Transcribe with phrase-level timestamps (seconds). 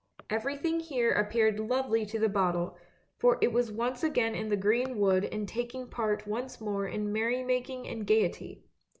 [0.31, 2.75] Everything here appeared lovely to the bottle,
[3.19, 7.13] for it was once again in the green wood and taking part once more in
[7.13, 8.63] merry making and gaiety.